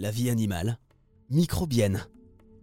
[0.00, 0.78] La vie animale,
[1.28, 2.06] microbienne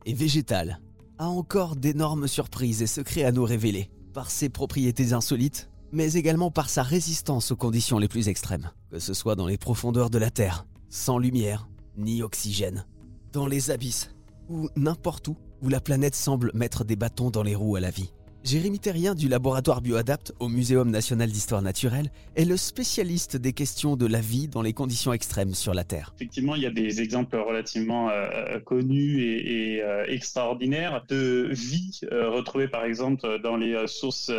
[0.06, 0.80] et végétale
[1.18, 6.50] a encore d'énormes surprises et secrets à nous révéler, par ses propriétés insolites, mais également
[6.50, 10.18] par sa résistance aux conditions les plus extrêmes, que ce soit dans les profondeurs de
[10.18, 11.68] la Terre, sans lumière
[11.98, 12.86] ni oxygène,
[13.34, 14.12] dans les abysses,
[14.48, 17.90] ou n'importe où où la planète semble mettre des bâtons dans les roues à la
[17.90, 18.14] vie.
[18.46, 23.96] Jérémy Terrien du laboratoire Bioadapt au Muséum national d'histoire naturelle est le spécialiste des questions
[23.96, 26.14] de la vie dans les conditions extrêmes sur la Terre.
[26.18, 32.30] Effectivement, il y a des exemples relativement euh, connus et, euh, extraordinaires de vie euh,
[32.30, 34.32] retrouvée par exemple dans les sources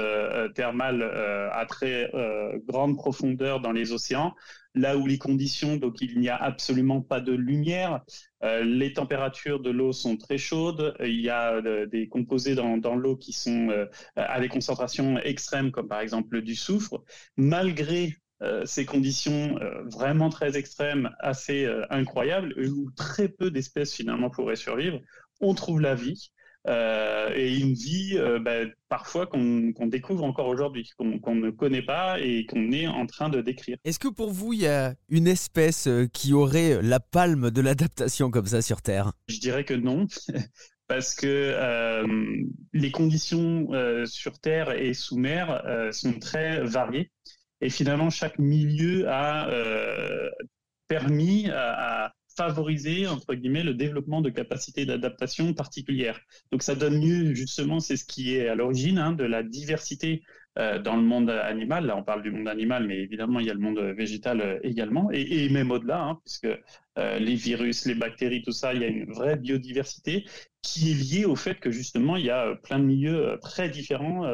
[0.55, 2.13] thermales à très
[2.69, 4.37] grande profondeur dans les océans
[4.77, 8.05] là où les conditions, donc il n'y a absolument pas de lumière,
[8.45, 12.95] euh, les températures de l'eau sont très chaudes, il y a euh, des composés dans,
[12.95, 17.03] l'eau qui sont euh, à des concentrations extrêmes, comme par exemple du soufre.
[17.37, 18.15] Malgré
[18.67, 25.01] ces conditions vraiment très extrêmes, assez incroyables, où très peu d'espèces finalement pourraient survivre,
[25.41, 26.33] on trouve la vie.
[26.69, 32.19] Euh, et une vie euh, bah, parfois qu'on découvre encore aujourd'hui, qu'on ne connaît pas
[32.21, 33.77] et qu'on est en train de décrire.
[33.85, 37.61] Est-ce que pour vous, il y a une espèce euh, qui aurait la palme de
[37.61, 39.13] l'adaptation comme ça sur Terre?
[39.29, 40.07] Je dirais que non.
[40.89, 42.05] parce que
[42.73, 43.71] les conditions
[44.05, 47.11] sur Terre et sous mer sont très variées.
[47.61, 49.51] Et finalement, chaque milieu a
[50.87, 56.21] permis à, favoriser, entre guillemets, le développement de capacités d'adaptation particulières.
[56.53, 60.23] Donc ça donne lieu, justement, c'est ce qui est à l'origine hein, de la diversité
[60.59, 61.87] euh, dans le monde animal.
[61.87, 64.59] Là, on parle du monde animal, mais évidemment, il y a le monde végétal euh,
[64.63, 66.49] également, et, même au-delà, hein, puisque
[66.99, 70.25] euh, les virus, les bactéries, tout ça, il y a une vraie biodiversité
[70.63, 74.25] qui est liée au fait que, justement, il y a plein de milieux très différents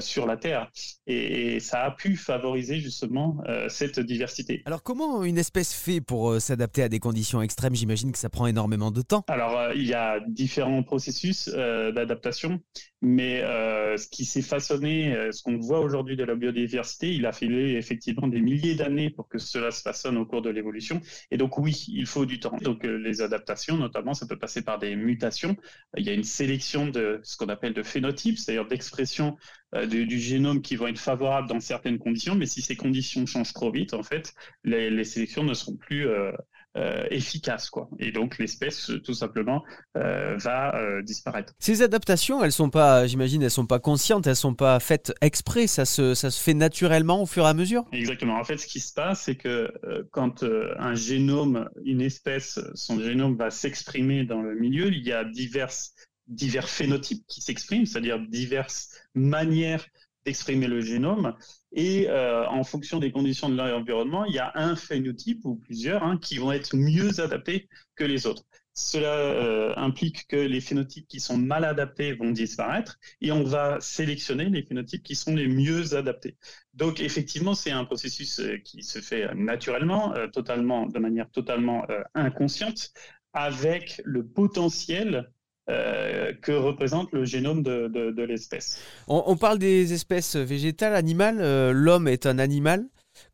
[0.00, 0.70] sur la Terre.
[1.06, 4.62] Et, ça a pu favoriser justement euh, cette diversité.
[4.66, 7.74] Alors comment une espèce fait pour euh, s'adapter à des conditions extrêmes?
[7.74, 9.24] J'imagine que ça prend énormément de temps.
[9.28, 12.60] Alors il y a différents processus d'adaptation,
[13.04, 17.76] mais ce qui s'est façonné, ce qu'on voit aujourd'hui de la biodiversité, il a fallu
[17.76, 21.00] effectivement des milliers d'années pour que cela se façonne au cours de l'évolution.
[21.30, 22.56] Et donc oui, il faut du temps.
[22.62, 25.56] Donc les adaptations, notamment, ça peut passer par des mutations.
[25.96, 29.36] Il y a une sélection de ce qu'on appelle de phénotypes, c'est-à-dire d'expression
[29.74, 33.52] euh, du, génome qui vont être favorables dans certaines conditions, mais si ces conditions changent
[33.52, 36.32] trop vite, en fait, les, sélections ne seront plus euh,
[36.76, 37.88] euh, efficaces, quoi.
[37.98, 39.62] Et donc l'espèce, tout simplement,
[39.94, 41.52] va disparaître.
[41.58, 45.66] Ces adaptations, elles sont pas, j'imagine, elles sont pas conscientes, elles sont pas faites exprès.
[45.66, 47.84] Ça se, ça se fait naturellement au fur et à mesure?
[47.92, 48.38] Exactement.
[48.38, 49.72] En fait, ce qui se passe, c'est que
[50.10, 55.24] quand un génome, une espèce, son génome va s'exprimer dans le milieu, il y a
[55.24, 55.92] diverses
[56.26, 59.84] divers phénotypes qui s'expriment, c'est-à-dire diverses manières
[60.24, 61.34] d'exprimer le génome.
[61.72, 66.02] Et euh, en fonction des conditions de l'environnement, il y a un phénotype ou plusieurs
[66.02, 68.44] hein, qui vont être mieux adaptés que les autres.
[68.76, 73.78] Cela euh, implique que les phénotypes qui sont mal adaptés vont disparaître et on va
[73.80, 76.36] sélectionner les phénotypes qui sont les mieux adaptés.
[76.72, 82.92] Donc effectivement, c'est un processus euh, qui se fait naturellement, totalement, de manière totalement inconsciente,
[83.32, 85.30] avec le potentiel
[85.70, 88.78] euh, que représente le génome de, l'espèce.
[89.08, 91.38] On, parle des espèces végétales, animales.
[91.40, 92.84] Euh, l'homme est un animal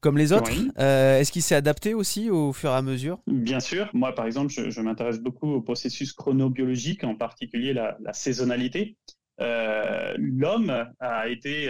[0.01, 0.53] comme les autres.
[0.79, 3.19] Euh, est-ce qu'il s'est adapté aussi au fur et à mesure?
[3.27, 3.91] Bien sûr.
[3.95, 8.97] Moi, par exemple, je, m'intéresse beaucoup au processus chronobiologique, en particulier la, saisonnalité.
[9.39, 11.69] L'homme a été,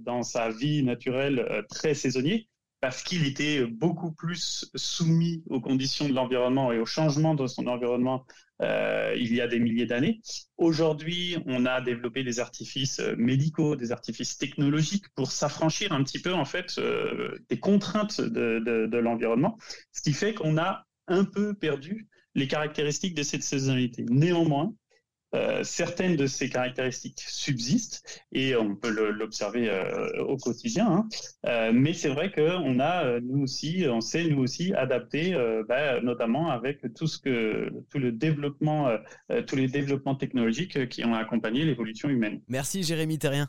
[0.00, 2.48] dans sa vie naturelle, très saisonnier
[2.80, 7.66] parce qu'il était beaucoup plus soumis aux conditions de l'environnement et au changement de son
[7.66, 8.24] environnement
[8.60, 10.20] euh, il y a des milliers d'années.
[10.56, 16.34] Aujourd'hui, on a développé des artifices médicaux, des artifices technologiques pour s'affranchir un petit peu
[16.34, 19.58] en fait euh, des contraintes de, de l'environnement,
[19.92, 24.04] ce qui fait qu'on a un peu perdu les caractéristiques de cette saisonnalité.
[24.08, 24.72] Néanmoins,
[25.34, 30.86] euh, certaines de ces caractéristiques subsistent et on peut l'observer euh, au quotidien.
[30.90, 31.08] Hein.
[31.46, 35.34] Euh, mais c'est vrai qu'on a, nous aussi, on sait nous aussi adapter,
[35.68, 38.90] bah, notamment avec tout ce que, tout le développement,
[39.46, 42.40] tous les développements technologiques qui ont accompagné l'évolution humaine.
[42.48, 43.48] Merci Jérémy Terrien.